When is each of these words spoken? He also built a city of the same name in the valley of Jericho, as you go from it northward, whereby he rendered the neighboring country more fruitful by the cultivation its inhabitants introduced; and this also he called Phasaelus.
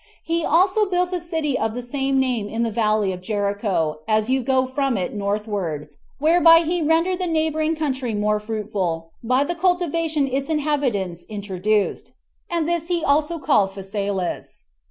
He 0.23 0.43
also 0.43 0.87
built 0.87 1.13
a 1.13 1.21
city 1.21 1.59
of 1.59 1.75
the 1.75 1.83
same 1.83 2.19
name 2.19 2.49
in 2.49 2.63
the 2.63 2.71
valley 2.71 3.13
of 3.13 3.21
Jericho, 3.21 3.99
as 4.07 4.31
you 4.31 4.41
go 4.41 4.65
from 4.65 4.97
it 4.97 5.13
northward, 5.13 5.89
whereby 6.17 6.61
he 6.61 6.81
rendered 6.81 7.19
the 7.19 7.27
neighboring 7.27 7.75
country 7.75 8.15
more 8.15 8.39
fruitful 8.39 9.11
by 9.23 9.43
the 9.43 9.53
cultivation 9.53 10.25
its 10.25 10.49
inhabitants 10.49 11.23
introduced; 11.29 12.13
and 12.49 12.67
this 12.67 12.89
also 13.05 13.37
he 13.37 13.43
called 13.43 13.73
Phasaelus. 13.75 14.63